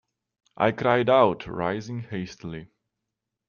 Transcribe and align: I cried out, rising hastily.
I 0.57 0.71
cried 0.71 1.11
out, 1.11 1.45
rising 1.45 1.99
hastily. 1.99 2.69